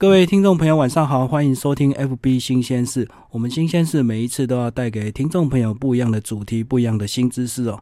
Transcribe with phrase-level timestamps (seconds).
[0.00, 3.06] 各位听众朋友，晚上好，欢迎收听 FB 新鲜事。
[3.30, 7.78] 我们新鲜事每一次都要带给听众朋友不一样的主题、不一样的新知识哦。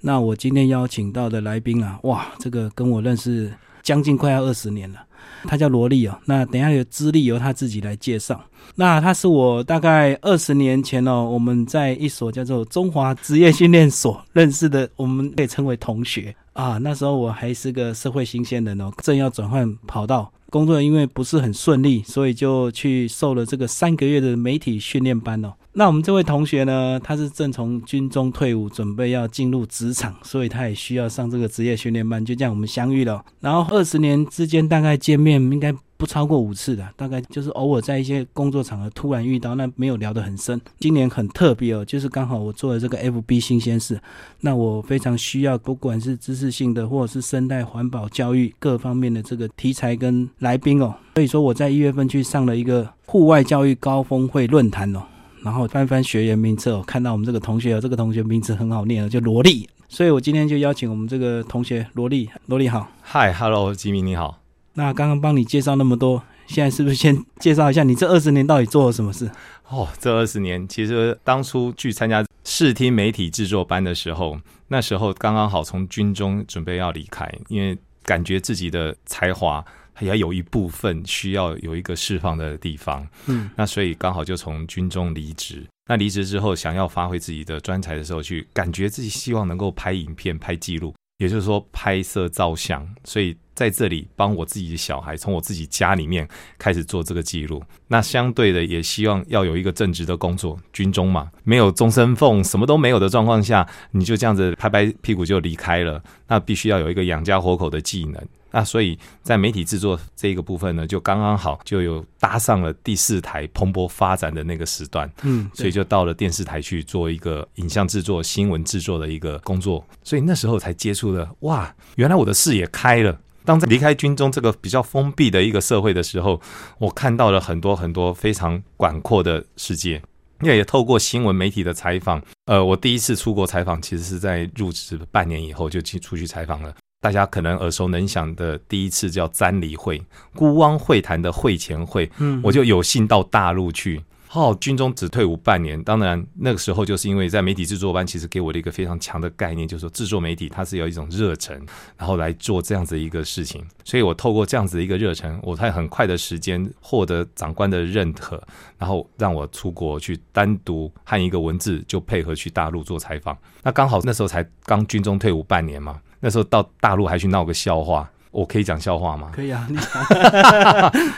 [0.00, 3.52] 那我今天邀请到的来宾啊，哇，这个跟我认识
[3.82, 5.00] 将近快要二十年了。
[5.44, 6.18] 他叫罗丽哦。
[6.24, 8.42] 那等下有资历由他自己来介绍。
[8.74, 16.78] 那他是我大概二十年前哦，我们在一所叫做中华职业训练所认识的，我们可以称为同学啊。
[16.78, 20.32] 那时候我还是个社会新鲜人哦，正要转换跑道。
[20.50, 25.52] 工作因为不是很顺利，所以就去受了这个三个月的媒体训练班哦。
[25.74, 32.24] 那我们这位同学呢，他是正从军中退伍，准备要进入职场，所以他也需要上这个职业训练班。
[32.24, 35.74] 就这样我们相遇了，然后二十年之间大概见面应该。
[35.98, 40.58] 不超过五次的，大概就是偶尔在一些工作场合突然遇到，那没有聊得很深。
[40.78, 44.00] 今年很特别哦，就是刚好我做了这个 FB 新鲜事，
[44.42, 50.94] 那我非常需要，不管是知识性的或者是生态环保教育各方面的这个题材跟来宾哦。
[51.16, 55.02] 所以说我在一月份去上了一个户外教育高峰会论坛哦，
[55.42, 64.38] 然后翻翻学员名册哦，看到我们这个同学哦，这个同学名字很好念哦，叫罗莉，所以我今天就邀请我们这个同学罗莉，罗莉好，嗨，Hello，吉米你好。
[64.78, 69.28] 那刚刚帮你介绍那么多，现在是不是先介绍一下你这二十年到底做了什么事？
[69.70, 79.64] 哦，这二十年其实当初去参加视听媒体制作班的时候，那时候刚刚好从军中准备要离开，因为感觉自己的才华
[79.98, 83.04] 也有一部分需要有一个释放的地方。
[83.26, 85.66] 嗯，那所以刚好就从军中离职。
[85.88, 93.36] 那离职之后，想要发挥自己的专才的时候，去感觉自己希望能够拍影片、拍记录，也就是说拍摄照相，所以。
[93.58, 97.60] 在这里帮我自己的小孩，从我自己家里面开始做这个记录。
[97.88, 100.56] 那相对的，也希望要有一个正职的工作。
[100.72, 106.00] 军中嘛，没有终身俸，什么都没有的状况下，你就这样子拍拍屁股就离开了。
[106.28, 108.24] 那必须要有一个养家活口的技能。
[108.50, 115.10] 那所以在媒体制作这一个部分呢，就刚刚好就有搭上了第四台蓬勃发展的那个时段。
[115.22, 119.84] 嗯，所以就到了电视台去做一个影像制作、新闻制作的一个工作。
[120.04, 123.18] 所以那时候才接触的，哇，原来我的视野开了。
[123.48, 126.38] 当在离开军中这个比较封闭的一个社会的时候，
[126.78, 130.02] 我看到了很多很多非常广阔的世界。
[130.42, 136.72] 因为也透过新闻媒体的采访，呃，我第一次出国采访，其实是在入职半年以后就去出去采访了。
[137.00, 140.00] 大家可能耳熟能详的第一次叫瞻礼会，
[140.34, 144.02] 孤汪会谈的会前会，嗯，我就有幸到大陆去。
[144.32, 151.58] 哦，军中只退伍半年，当然那个时候就是因为在媒体制作班，其实给我的一个非常强的概念，就是说制作媒体它是有一种热忱，
[151.96, 153.64] 然后来做这样子一个事情。
[153.84, 158.42] 所以我透过这样子的一个热忱，我在很快的时间获得长官的认可，
[158.76, 163.36] 然后让我出国去单独和一个文字就配合去大陆做采访。
[163.62, 168.08] 那刚好那时候才刚军中退伍半年嘛，那时候到大陆还去闹个笑话。
[168.30, 169.30] 我可以讲笑话吗？
[169.34, 169.78] 可以啊， 你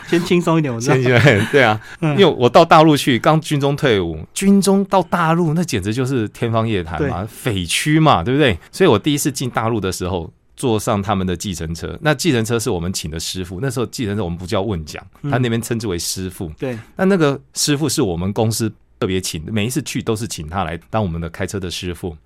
[0.07, 0.73] 先轻松一点。
[0.73, 1.03] 我先
[1.51, 8.59] 对啊，因为我到大陆去，刚军中退伍，军中到大陆那简直就是天方夜谭嘛，匪区嘛，对不对？
[8.71, 16.51] 所以我第一次进大陆的时候，坐上他们的计程车，那计程车是我们请的师傅，那时候计程车我们不叫问讲，他那边称之为师傅。
[16.59, 22.17] 对，那那个师傅是我们公司特别请，每一次去都是请他来当我们的开车的师傅。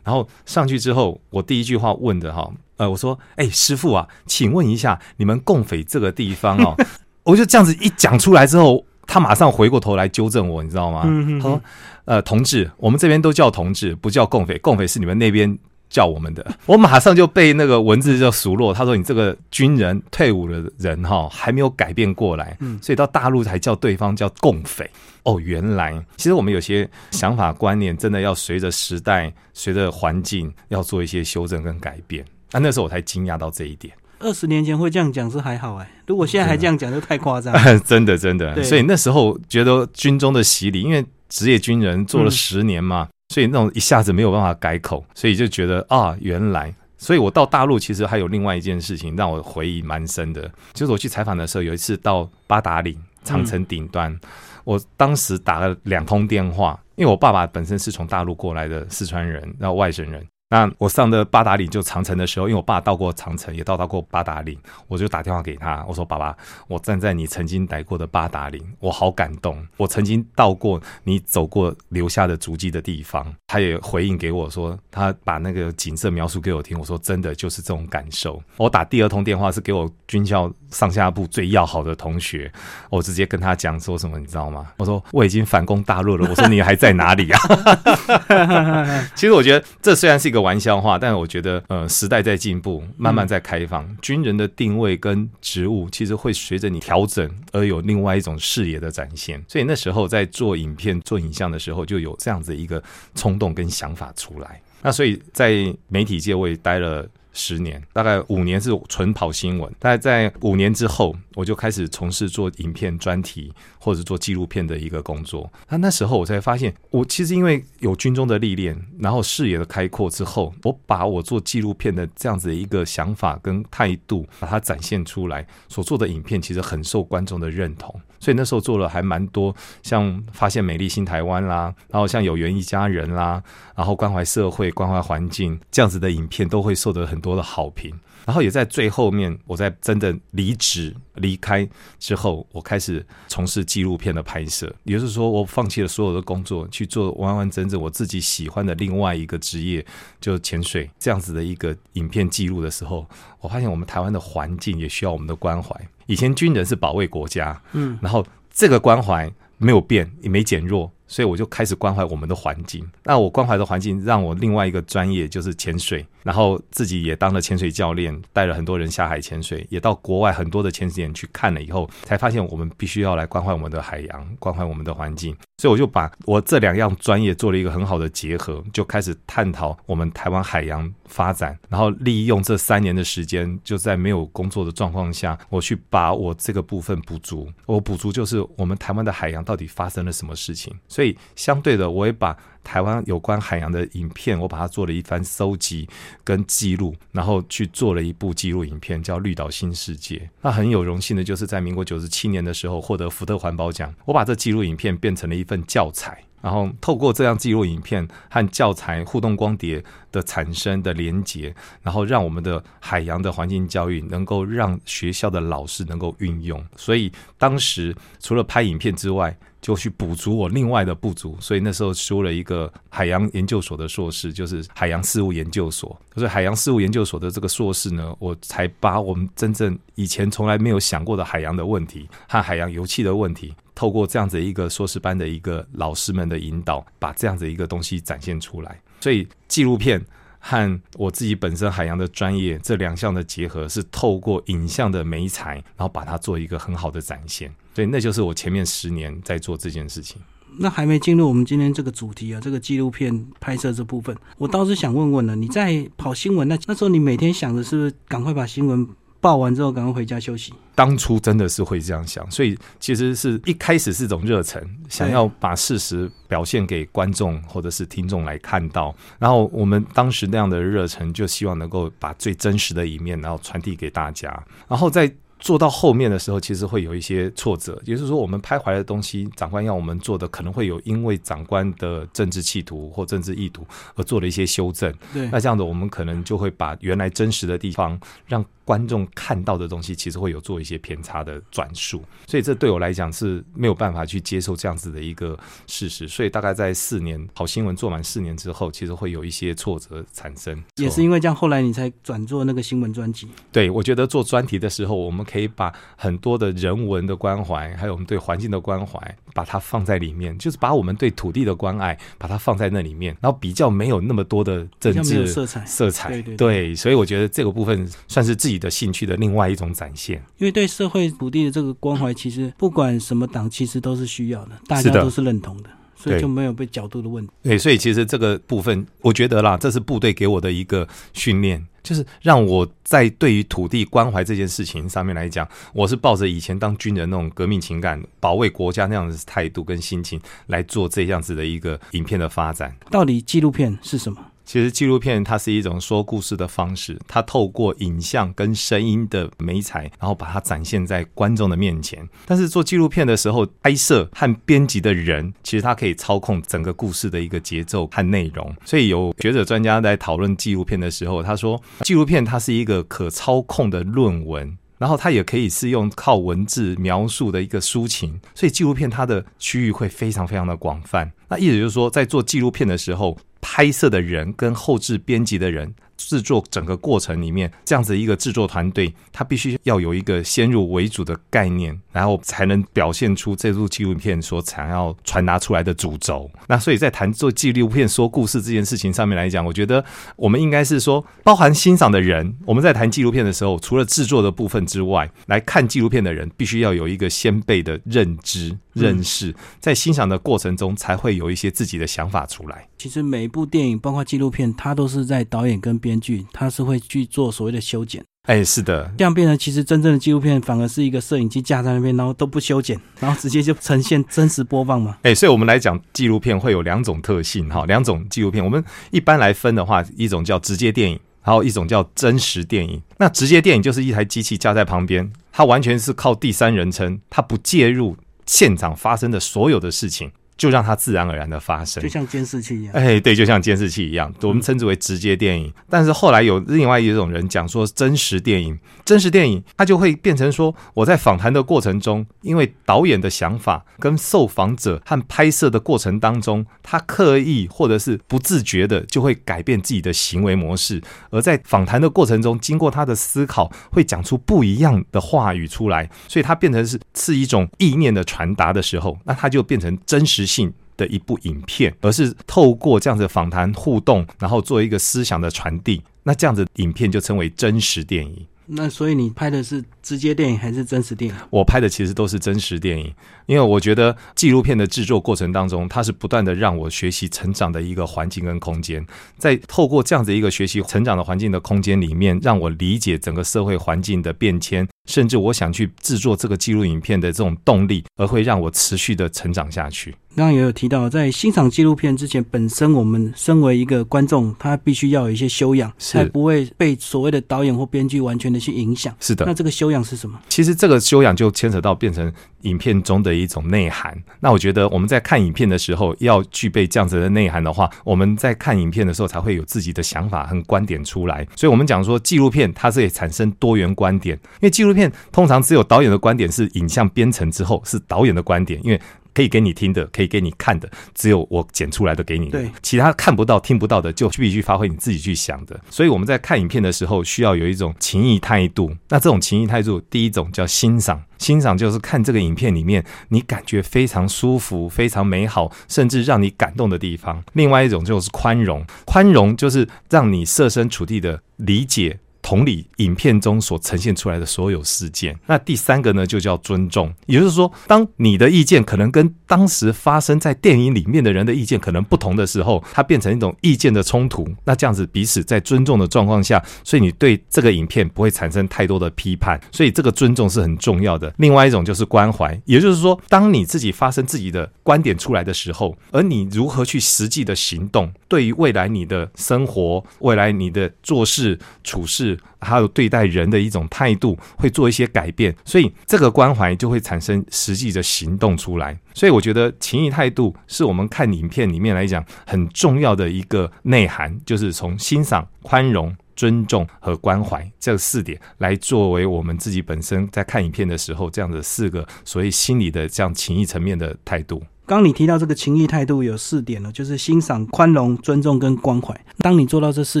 [0.04, 6.76] 然后上去之后，我第一句话问的哈，呃，我说，哎，师傅啊，请问一下，你们共匪这个地方哦，
[7.24, 11.02] 我就这样子一讲出来之后，他马上回过头来纠正我，你知道吗？
[11.40, 11.60] 他说，
[12.04, 15.58] 呃，同志，我们这边都叫同志，不叫共匪，共匪是你们那边。
[15.94, 18.74] 叫我们的，我马上就被那个文字就熟络。
[18.74, 24.90] 他说：“你这个军人退伍的人哈，还没有改变过来，所以到大陆才叫对方叫共匪。”
[25.22, 32.24] 哦，原来其实我们有些想法观念真的要随着时代、随着环境要做一些修正跟改变。
[32.50, 33.94] 那那时候我才惊讶到这一点。
[34.18, 37.54] 二十年前会这样讲是还好哎，如果现在还这样讲就太夸张。
[37.86, 43.08] 真的真的，所以那时候觉得军中的洗礼，因为职业军人做了十年嘛。
[43.34, 54.16] 所以那种一下子没有办法改口，所以就觉得啊，原来，所以我到大陆其实还有另外一件事情让我回忆蛮深的，就是我去采访的时候，有一次到八达岭长城顶端，
[54.62, 60.24] 我当时打了两通电话，因为我爸爸本身是从大陆过来的四川人，然后外省人。
[60.50, 64.56] 那我上的八达岭就长城的时候，因为我爸到过长城，也到达过八达岭，
[64.86, 66.36] 我就打电话给他，我说：“爸爸，
[66.68, 69.66] 我站在你曾经来过的八达岭，我好感动。
[69.76, 76.78] 我曾经到过你走过留下的足迹的地方。”他也回应给我说，他把那个景色描述给我听。
[76.78, 82.52] 我说：“真的就是这种感受。”我打第二通电话是给我军校上下部最要好的同学，
[82.90, 84.66] 我直接跟他讲说什么，你知道吗？
[84.76, 89.08] 我说我已经反攻大陆了，我说你还在哪里啊？
[89.14, 99.42] 其实我觉得这虽然是一个玩笑话，但我觉得呃时代在进步，慢慢在开放，军人的定位跟职务其实会随着你调整而有另外一种视野的展现。
[99.48, 102.82] 所以那时候在做影片、做影像的时候，就有这样子一个
[103.14, 104.60] 冲动跟想法出来。
[104.82, 107.08] 那所以在媒体界我也待了。
[107.34, 109.70] 十年，大概五年是纯跑新闻。
[109.78, 115.52] 大概在五年之后，我就开始从事做影片专题或者做纪录片的一个工作。
[115.68, 125.46] 那那时候我才发现，我其实因为有军中的历练，然后视野的开阔之后，我把我做纪录片的这样子的一个想法跟态度，把它展现出来。
[125.68, 128.00] 所做的影片其实很受观众的认同。
[128.20, 133.42] 所以那时候做了还蛮多，像发现美丽新台湾啦，然后像有缘一家人啦，
[133.74, 137.92] 然后关怀社会、关怀环境这样子的影片，都会受得很多的好评。
[138.26, 141.68] 然后也在最后面，我在真的离职离开
[141.98, 149.84] 之后，我开始从事纪录片的拍摄，也就是说，我放弃了所有的工作，去做完完整整我自己喜欢的另外一个职业，
[150.22, 153.06] 就潜水这样子的一个影片记录的时候，
[153.40, 155.78] 我发现我们台湾的环境也需要我们的关怀。
[156.06, 160.90] 以前军人是保卫国家，嗯，然后这个关怀没有变，也没减弱。
[161.06, 162.84] 所以我就开始关怀我们的环境。
[163.04, 175.36] 那我关怀的环境，让我另外一个专业就是潜水，然后自己也当了潜水教练，带了很多人下海潜水，也到国外很多的潜水点去看了以后，才发现我们必须要来关怀我们的海洋，关怀我们的环境。
[175.58, 187.48] 所以我就把我这两样专业做了一个很好的结合，就开始探讨我们台湾海洋发展，然后利用这三年的时间，就在没有工作的状况下，我去把我这个部分补足。
[187.66, 190.74] 我补足就是我们台湾的海洋到底发生了什么事情。
[190.88, 195.88] 所以相对的，我也把台湾有关海洋的影片，我把它做了一番搜集
[196.24, 200.16] 跟记录，然后去做了一部纪录影片，叫《绿岛新世界》。
[200.40, 203.94] 那很有荣幸的就是在民国九十七年的时候获得福特环保奖。
[204.06, 206.24] 我把这纪录影片变成了一份教材。
[206.40, 209.82] 然后透过这样记录影片和教材互动光碟
[210.12, 216.62] 的产生的连接，然后让我们的海洋的环境教育能够让学校的老师能够运用。
[216.76, 219.34] 所以当时除了拍影片之外，
[219.64, 221.34] 就去补足我另外的不足。
[221.40, 225.98] 所以那时候修了一个海洋研究所的硕士，就是海洋事务研究所。
[226.14, 233.54] 所以海洋事务研究所的这个硕士呢，我才把我们真正以前从来没有想过的海洋的问题和海洋油气的问题。
[233.74, 238.78] 透过这样子一个硕士班的一个老师们的引导，把这样子一个东西展现出来。
[239.00, 240.00] 所以纪录片
[240.38, 247.52] 和我自己本身海洋的专业这两项的结合，是透过影像的美材，然后把它做一个很好的展现。
[247.74, 250.20] 所以那就是我前面十年在做这件事情。
[250.56, 258.88] 那还没进入我们今天这个主题啊，这个纪录片拍摄这部分，我倒是想问问了，你在跑新闻那那时候，你每天想的是不是赶快把新闻？
[259.20, 260.52] 报完之后，赶快回家休息。
[260.74, 268.94] 当初真的是会这样想，所以其实是一开始是种热忱，想要把事实表现给观众或者是听众来看到。
[269.18, 274.28] 然后我们当时那样的热忱，就希望能够把最真实的一面，然后传递给大家。
[274.68, 275.10] 然后在
[275.44, 283.62] 做到后面的时候，其实会有一些挫折，也就是说，我们拍回来的东西，长官要我们做的，可能会有因为长官的政治企图或政治意图
[283.94, 284.90] 而做了一些修正。
[285.12, 288.42] 对，那这样子，我们可能就会把原来真实的地方让。
[288.66, 296.08] 观众看到的东西其实会有做一些偏差的转述，所以这对我来讲是没有办法去接受这样子的一个事实。
[296.08, 300.64] 所以大概在四年好新闻做满四年之后，其实会有一些挫折产生。
[300.76, 303.28] 也是因为这样，后来你才转做那个新闻专辑。
[303.52, 308.98] 对，我觉得做专题的时候，我们可以把很多的人文的关怀，还有我们对环境的关怀，
[309.34, 315.62] 把它放在里面，就是把我们对土地的关爱，把它放在那里面，然后比较没有那么多的政治色彩。
[315.66, 316.74] 色彩，对对对。
[316.74, 318.54] 所以我觉得这个部分算是自己。
[318.54, 327.32] 的兴趣的另外一种展现，因为对社会土地的这个关怀，其实不管什么党，其实都是需要的，大家都是认同的，所以就没有被角度的问题。
[327.42, 342.74] 对，所以其实这个部分，我觉得啦，这是部队给我的一个训练，就是让我在对于土地关怀这件事情上面来讲，我是抱着以前当军人那种革命情感、保卫国家那样的态度跟心情来做这样子的一个影片的发展。
[342.90, 344.18] 到底纪录片是什么？
[344.44, 352.06] 其实纪录片它是一种说故事的方式，它透过影像跟声音的美彩，然后把它展现在观众的面前。
[352.26, 358.54] 但是做纪录片的时候，拍摄和编辑的人其实他可以操控整个故事的一个节奏和内容。
[358.64, 368.20] 所以有学者专家在讨论纪录片的时候，他说纪录片它是一个可操控的论文，然后它也可以是用靠文字描述的一个抒情。
[368.34, 371.10] 所以纪录片它的区域会非常非常的广泛。
[371.28, 373.16] 那意思就是说，在做纪录片的时候。
[373.44, 386.30] 拍摄的人跟后置编辑的人，制作整个过程里面，这样子一个制作团队，他必须要有一个先入为主的概念，然后才能表现出这部纪录片所想要传达出来的主轴。
[386.48, 389.84] 那所以在谈做纪录片说故事这件事情上面来讲，我觉得
[390.16, 402.68] 我们应该是说，包含欣赏的人，我们在谈纪录片的时候，除了制作的部分之外，来看纪录片的人必须要有一个先辈的认知、认识，在欣赏的过程中才会有一些自己的想法出来。
[402.76, 408.02] 其实每一部电影，包括纪录片，它都是在导演跟编剧，他是会去做所谓的修剪。
[408.26, 414.96] 哎，是的，这样变成其实真正的纪录片，反而是一个摄影机架在那边，然后都不修剪，然后直接就呈现 真实播放嘛。
[415.02, 422.80] 哎，所以我们来讲纪录片会有两种特性哈，两种纪录片，我们一般来分的话，一种叫直接电影，还有一种叫真实电影。
[422.96, 430.10] 那直接电影就是一台机器架在旁边，它完全是靠第三人称，它不介入现场发生的所有的事情。
[430.36, 432.72] 就让它自然而然的发生，就像监视器一样。
[432.74, 435.52] 哎，对，就像监视器一样，我们称之为直接电影。
[435.70, 460.23] 但是后来有另外一种人讲说，真实电影，真实电影它就会变成说，我在访谈的过程中，因为导演的想法跟受访者和拍摄的过程当中，他刻意或者是不自觉的就会改变自己的行为模式，而在访谈的过程中，经过他的思考，会讲出不一样的话语出来，所以它变成是是一种意念的传达的时候，那它就变成真实。
[460.26, 468.26] 性的一部影片，而是透过这样子访谈互动，然后做一个思想的传递，那这样子影片就称为真实电影。
[468.46, 471.16] 那所以你拍的是直接电影还是真实电影？
[471.30, 472.92] 我拍的其实都是真实电影，
[473.24, 484.68] 因为我觉得纪录片的制作过程当中，它是不断的让我学习成长的一个环境跟空间，在透过这样子一个学习成长的环境的空间里面，让我理解整个社会环境的变迁。
[484.90, 489.94] 甚至我想去制作这个记录影片的这种动力，而会让我持续的成长下去。
[490.16, 498.94] 刚刚也有提到，在欣赏纪录片之前，本身我们身为一个观众，他必须要有一些修养，才不会被所谓的导演或编剧完全的去影响。
[499.00, 500.16] 是的，那这个修养是什么？
[500.28, 504.00] 其实这个修养就牵扯到变成影片中的一种内涵。
[504.20, 511.26] 那我觉得我们在看影片的时候，要具备这样子的内涵的话，我们在看影片的时候才会有自己的想法和观点出来。
[511.34, 518.80] 所以，我们讲说纪录片它是以产生多元观点，因为纪录片通常只有导演的观点是影像编成之后是导演的观点，因为。
[519.14, 522.30] 可以给你听的，可以给你看的，只有我剪出来的给你。
[522.30, 525.58] 对，其他看不到、听不到的，就必须发挥你自己去想的。
[525.70, 528.74] 所以我们在看影片的时候，需要有一种情谊态度。
[528.88, 537.22] 那这种情谊态度，第一种叫欣赏，欣赏就是看这个影片里面你感觉非常舒服、非常美好，甚至让你感动的地方。
[537.34, 542.00] 另外一种就是宽容，宽容就是让你设身处地的理解。
[542.24, 546.90] 同理，影片中所呈现出来的所有事件，那第三个呢，就叫尊重。
[547.04, 554.26] 也就是说，当你的意见可能跟当时发生在电影里面的人的意见可能不同的时候，它变成一种意见的冲突。
[554.42, 559.38] 那这样子彼此在尊重的状况下，所以你对这个影片不会产生太多的批判。
[559.52, 561.12] 所以这个尊重是很重要的。
[561.18, 572.13] 另外一种就是关怀，也就是说，当你自己发生自己的观点出来的时候，而你如何去实际的行动，对于未来你的生活、未来你的做事处事。
[572.40, 578.78] 还有对待人的一种态度会做一些改变，所以这个关怀就会产生实际的行动出来。
[578.94, 594.42] 所以我觉得情谊态度是我们看影片里面来讲很重要的一个内涵，就是从欣赏、宽容、尊重和关怀这四点来作为我们自己本身在看影片的时候这样的四个所谓心理的这样情谊层面的态度。
[594.66, 598.98] 刚你提到这个情谊态度有四点了，就是欣赏、宽容、尊重跟关怀。
[599.18, 600.00] 当你做到这四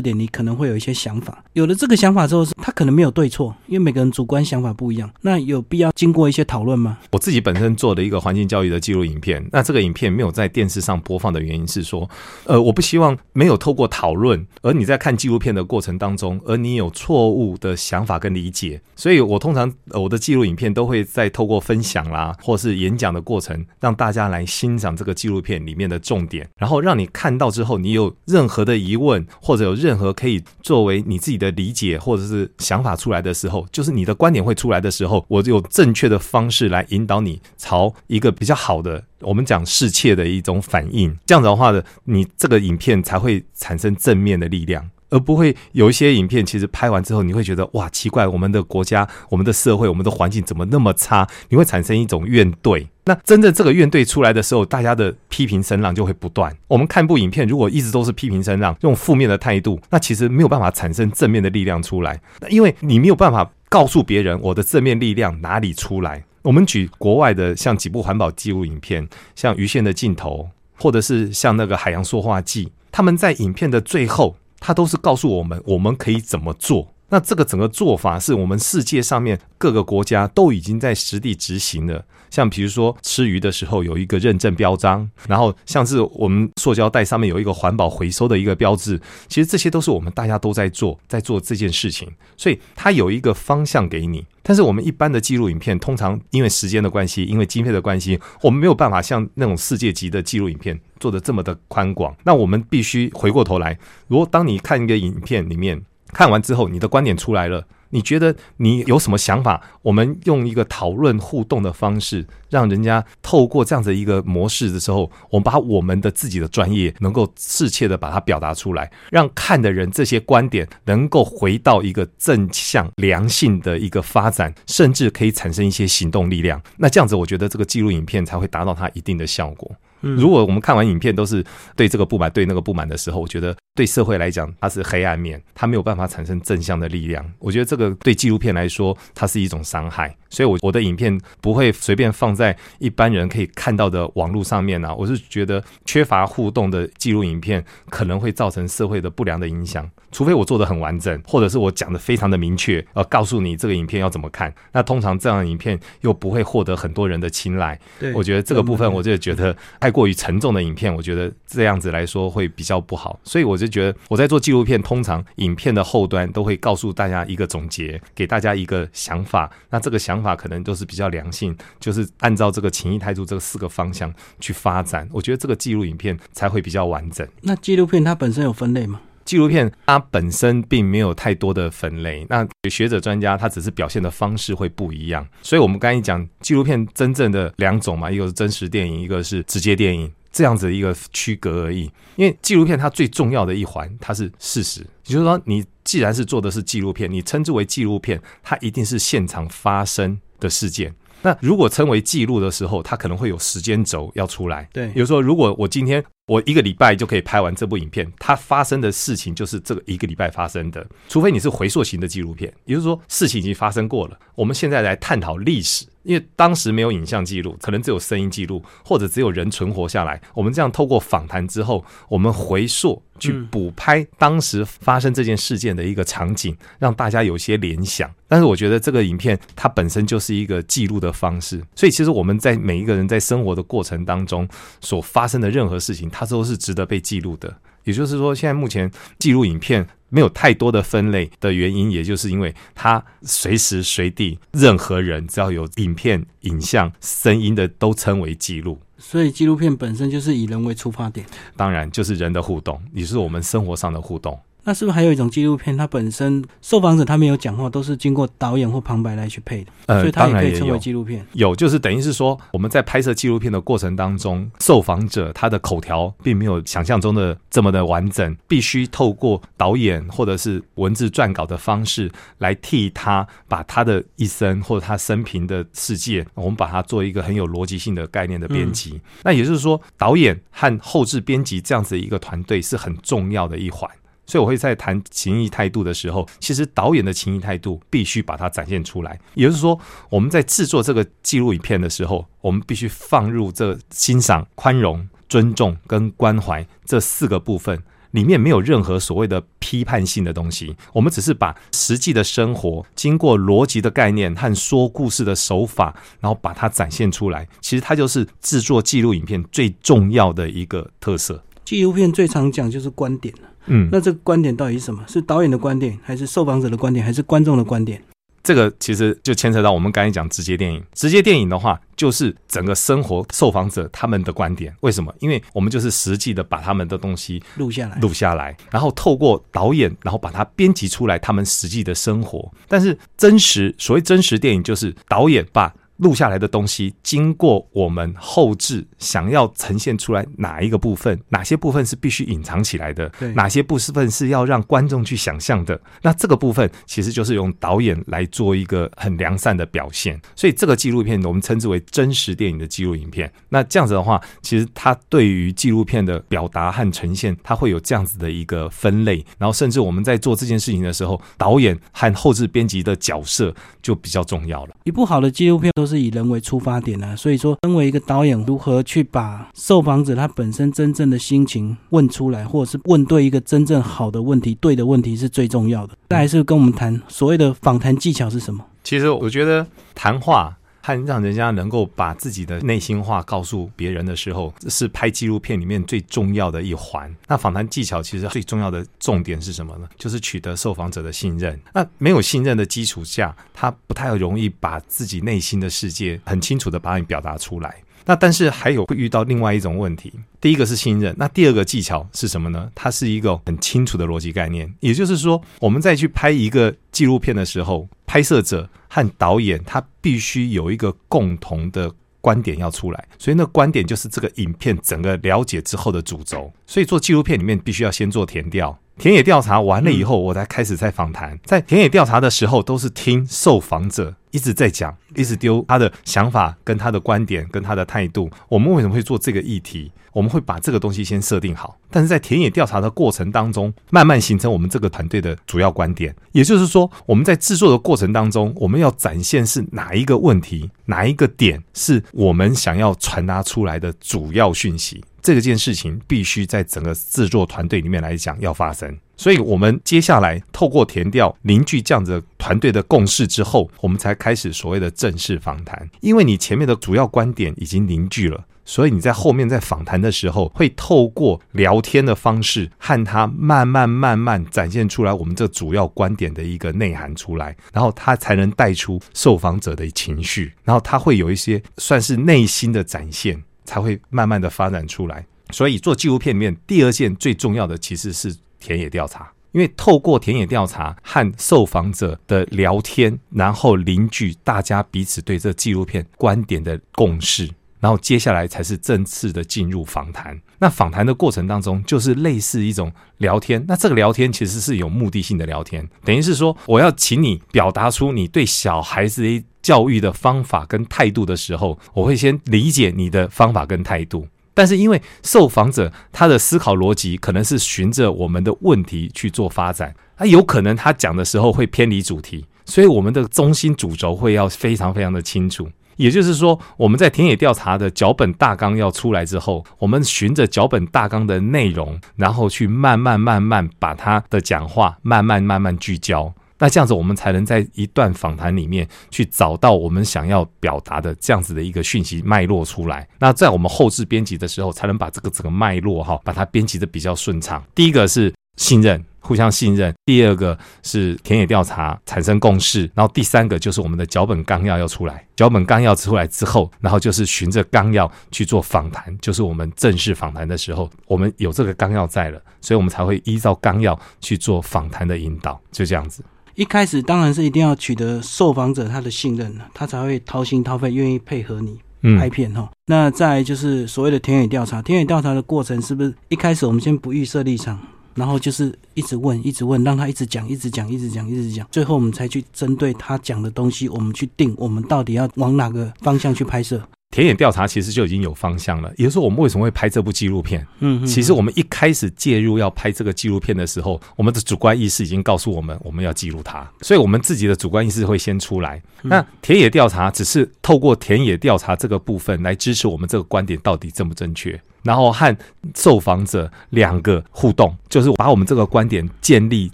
[0.00, 1.44] 点，你可能会有一些想法。
[1.52, 5.10] 有了这个想法之后，他可能没有对错，因为每个人主观想法不一样。
[5.20, 6.98] 那有必要经过一些讨论吗？
[7.12, 12.08] 我自己本身做的一个环境教育的记录影片，那这个影片没有在电视上播放的原因是说，
[12.46, 18.80] 呃，我不希望没有透过讨论，而你在看纪录片的过程当中，而你有错误的想法跟理解。
[18.96, 24.42] 所以我通常我的记录影片都会在透过分享啦，或是演讲的过程，让大家来。
[24.54, 41.16] 欣赏这个纪录片里面的重点，然后让你看到之后，你有任何的疑问，或者有任何可以作为你自己的理解或者是想法出来的时候，就是你的观点会出来的时候，我有正确的方式来引导你朝一个比较好的，我们讲世切的一种反应。
[41.26, 44.88] 这样子的话呢，你这个影片才会产生正面的力量。
[45.14, 51.24] 而不会有一些影片，其实拍完之后，你会觉得哇，奇怪，我们的国家、我们的社会、我们的环境怎么那么差？
[51.48, 52.84] 你会产生一种怨怼。
[53.04, 56.52] 那真正这个怨怼出来的时候，大家的批评声浪就会不断。
[56.66, 62.20] 我们看部影片，如果一直都是批评声浪，用负面的态度，那其实没有办法产生正面的力量出来。
[62.40, 66.24] 那因为你没有办法告诉别人我的正面力量哪里出来。
[66.42, 70.48] 我们举国外的像几部环保记录影片，像《鱼线的尽头》，
[70.82, 74.34] 或者是像那个《海洋塑化剂》，他们在影片的最后。
[74.66, 76.93] 他都是告诉我们我们可以怎么做。
[77.14, 82.04] 那这个整个做法是我们世界上面各个国家都已经在实地执行的。
[82.28, 92.10] 像比如说吃鱼的时候有一个认证标章，然后像是我们塑胶袋上面有一个环保回收的一个标志，其实这些都是我们大家都在做，在做这件事情。
[92.36, 94.26] 所以它有一个方向给你。
[94.42, 102.12] 但是我们一般的记录影片，通常因为时间的关系，因为经费的关系，我们没有办法像那种世界级的记录影片做的这么的宽广。
[102.24, 103.78] 那我们必须回过头来，
[104.08, 105.80] 如果当你看一个影片里面。
[106.14, 109.60] 看完之后，你的观点出来了，你觉得你有什么想法？
[109.82, 126.62] 我们用一个讨论互动的方式，让人家透过这样子一个模式的时候，我们把我们的自己的专业能够适切的把它表达出来，让看的人这些观点能够回到一个正向良性的一个发展，甚至可以产生一些行动力量。
[126.78, 129.70] 那这样子，我觉得这个记录影片才会达到它一定的效果。
[130.16, 131.44] 如果我们看完影片都是
[131.74, 137.24] 对这个不满、对那个不满的时候，我觉得对社会来讲它是黑暗面，它没有办法产生正向的力量。
[137.38, 140.14] 我觉得这个对纪录片来说，它是一种伤害。
[140.28, 144.92] 所以，我我的影片不会随便放在一般人可以看到的网络上面啊。
[144.94, 149.88] 我是觉得缺乏互动的记录影片可能会造成社会的不良的影响。
[150.10, 154.52] 除非我做的很完整，或者是我讲的非常的明确，呃，告诉你这个影片要怎么看。
[154.72, 157.78] 那通常这样的影片又不会获得很多人的青睐。
[157.98, 163.18] 对，我觉得这个部分，我就觉得太过于沉重的影片，我觉得这样子来说会比较不好。
[163.22, 169.50] 所以我就觉得我在做纪录片，通常影片的后端都会告诉大家一个总结，给大家一个想法。
[169.70, 175.08] 那这个想法可能都是比较良性，就是按照这个情谊态度这四个方向去发展。
[175.12, 177.26] 我觉得这个记录影片才会比较完整。
[177.42, 179.00] 那纪录片它本身有分类吗？
[179.24, 182.26] 纪录片它本身并没有太多的分类。
[182.28, 185.26] 那学者专家他只是表现的方式会不一样。
[185.42, 191.90] 所以我们刚才讲纪录片真正的两种嘛，一个是真实电影，一个是直接电影，这样子一个区隔而已。
[192.16, 195.64] 因为纪录片它最重要的一环，它是事实，也就是说你。
[195.84, 200.94] 既然是做的是纪录片，你称之为纪录片，它一定是现场发生的事件。
[201.24, 204.68] 那如果称为记录的时候，它可能会有时间轴要出来。
[204.72, 210.86] 对，比如说，如果我今天我一个礼拜就可以拍完这部影片，它发生的事情就是这个一个礼拜发生的。
[211.08, 214.18] 除非你是回溯型的纪录片，也就是说事情已经发生过了。
[214.34, 215.86] 我们现在来探讨历史。
[216.04, 220.20] 因为当时没有影像记录，可能只有声音记录，或者只有人存活下来。
[220.34, 228.10] 我们这样透过访谈之后，我们回溯去补拍当时发生这件事件的一个场景，让大家有些联想。
[228.28, 234.48] 但是我觉得这个影片它本身就是一个记录的方式，所以其实我们在每一个人在生活的过程当中
[234.80, 237.56] 所发生的任何事情，它都是值得被记录的。
[237.84, 248.78] 也就是说，现在目前记录影片没有太多的分类的原因，也就是因为它随时随地，任何人只要有影片、影像、声音的，都称为记录。
[248.96, 254.38] 所以纪录片本身就是以人为出发点，当然就是人的互动，也是我们生活上的互动。
[254.64, 255.76] 那是不是还有一种纪录片？
[255.76, 261.24] 它本身受访者他没有讲话，都是经过导演或旁白来去配的，所以它也可以称为纪录片。
[261.34, 279.00] 有，就是等于是说，我们在拍摄纪录片的过程当中，受访者他的口条并没有想象中的这么的完整，必须透过导演或者是文字撰稿的方式来替他把他的一生或者他生平的世界，我们把它做一个很有逻辑性的概念的编辑。
[279.22, 283.90] 那也就是说，导演和后置编辑这样子一个团队是很重要的一环。
[284.26, 289.18] 所以我会在谈情谊态度的时候，其实导演的情谊态度必须把它展现出来。
[289.34, 297.82] 也就是说，我们在制作这个记录影片的时候，我们必须放入这欣赏、宽容、尊重跟关怀这四个部分，
[298.12, 300.76] 里面没有任何所谓的批判性的东西。
[300.92, 307.46] 我们只是把实际的生活，经过逻辑的概念和说故事的手法，然后把它展现出来。
[307.60, 311.42] 其实它就是制作记录影片最重要的一个特色。
[311.64, 313.34] 纪录片最常讲就是观点
[313.66, 315.04] 嗯，那这个观点到底是什么？
[315.06, 318.02] 是导演的观点，还是受访者的观点，还是观众的观点？
[318.42, 320.84] 这个其实就牵扯到我们刚才讲直接电影。
[320.92, 324.70] 直接电影的话，就是整个生活受访者他们的观点。
[324.80, 325.10] 为什么？
[325.18, 332.52] 因为我们就是实际的把他们的东西录下来，录下来，然后透过导演，然后把它编辑出来，他们实际的生活。
[332.68, 335.74] 但是真实，所谓真实电影，就是导演把。
[335.98, 350.20] 录下来的东西，经过我们后置，想要呈现出来哪一个部分，哪些部分是必须隐藏起来的，哪些部分是要让观众去想象的，那这个部分其实就是用导演来做一个很良善的表现。
[350.34, 353.32] 所以这个纪录片我们称之为真实电影的纪录影片。
[353.48, 359.24] 那这样子的话，其实它对于纪录片的表达和呈现，它会有这样子的一个分类。
[359.38, 364.74] 然后甚至我们在做这件事情的时候，导演和后置编辑的角色就比较重要了。
[364.82, 365.83] 一部好的纪录片都。
[365.84, 367.14] 都是以人为出发点啊。
[367.14, 375.94] 所以说，身为一个导演，如何去把受访者他本身真正的心情问出来，或者是问对一个真正好的问题，对的问题是最重要的。
[376.08, 378.64] 再还是跟我们谈所谓的访谈技巧是什么？
[378.82, 380.56] 其实我觉得谈话。
[380.84, 387.10] 和让人家能够把自己的内心话告诉别人的时候，是拍纪录片里面最重要的一环。
[387.26, 389.88] 那访谈技巧其实最重要的重点是什么呢？
[389.96, 391.58] 就是取得受访者的信任。
[391.72, 397.76] 那没有信任的基础下，他不太容易把自己内心的世界很清楚的把你表达出来。
[398.04, 402.70] 那但是还有会遇到另外一种问题，第一个是信任，那第二个技巧是什么呢？
[402.74, 411.90] 它是一个很清楚的逻辑概念，也就是说，我们在去拍一个纪录片的时候，拍摄者和导演他必须有一个共同的
[412.20, 416.52] 观点要出来，所以那观点就是这个影片整个了解之后的主轴。
[416.66, 418.78] 所以做纪录片里面必须要先做填调。
[418.96, 421.38] 田野调查完了以后，我才开始在访谈。
[421.44, 428.30] 在田野调查的时候，都是听受访者一直在讲，一直丢他的想法、跟他的观点、跟他的态度。
[428.48, 429.90] 我们为什么会做这个议题？
[430.12, 436.14] 我们会把这个东西先设定好，但是在田野调查的过程当中，慢慢形成我们这个团队的主要观点。
[436.30, 445.02] 也就是说，我们在制作的过程当中，我们要展现是哪一个问题、哪一个点是我们想要传达出来的主要讯息。
[445.24, 455.88] 这件事情必须在整个制作团队里面来讲要发生，所以我们接下来透过填调凝聚这样子团队的共识之后，我们才开始所谓的正式访谈。
[456.00, 473.42] 因为你前面的主要观点已经凝聚了，所以你在后面在访谈的时候，会透过聊天的方式和他慢慢慢慢展现出来我们这主要观点的一个内涵出来，然后他才能带出受访者的情绪，然后他会有一些算是内心的展现。
[473.64, 487.50] 才会慢慢的发展出来，所以做纪录片里面第二件最重要的其实是田野调查，因为透过田野调查和受访者的聊天，然后凝聚大家彼此对这纪录片观点的共识，
[487.84, 490.40] 然后接下来才是正式的进入访谈。
[490.58, 499.44] 那访谈的过程当中，就是类似一种聊天，那这个聊天其实是有目的性的聊天，等于是说我要请你表达出你对小孩子的。
[499.64, 504.28] 教育的方法跟态度的时候，我会先理解你的方法跟态度。
[504.52, 515.66] 但是因为受访者他的思考逻辑可能是循着我们的问题去做发展，他有可能他讲的时候会偏离主题，所以我们的中心主轴会要非常非常的清楚。
[515.96, 526.32] 也就是说，我们在田野调查的脚本大纲要出来之后，我们循着脚本大纲的内容，然后去慢慢慢慢把他的讲话慢慢慢慢聚焦。
[526.56, 533.06] 那这样子，我们才能在一段访谈里面去找到我们想要表达的这样子的一个讯息脉络出来。
[533.18, 537.62] 那在我们后置编辑的时候，才能把这个整个脉络哈，把它编辑的比较顺畅。
[537.74, 545.26] 第一个是信任，互相信任；第二个是田野调查产生共识；然后第三个就是我们的脚本纲要要出来。
[545.34, 556.22] 脚本纲要出来之后，然后就是循着纲要去做访谈，就是我们正式访谈的时候，我们有这个纲要在了，所以我们才会依照纲要去做访谈的引导，就这样子。
[556.54, 561.80] 一开始当然是一定要取得受访者他的信任了他才会掏心掏肺愿意配合你
[562.16, 562.70] 拍片哈。
[562.86, 567.76] 那再就是所谓的田野调查，田野调查的过程是不是一开始我们先不预设立场，
[568.14, 576.82] 然后就是一直问，一直问，让他一直讲，一直讲，一直讲，一直讲，最后我们才去针对他讲的东西，我们去定我们到底要往哪个方向去拍摄。
[577.10, 580.66] 田野调查其实就已经有方向了，也就是说，我们为什么会拍这部纪录片？
[580.80, 588.82] 嗯，其实我们一开始介入要拍这个纪录片的时候，我们的主观意识已经告诉我们，我们要记录它，所以我们自己的主观意识会先出来。
[589.02, 594.60] 那田野调查只是透过田野调查这个部分来支持我们这个观点到底正不正确。
[594.84, 595.36] 然后和
[595.74, 599.72] 受访者两个互动，就是把我们这个观点建立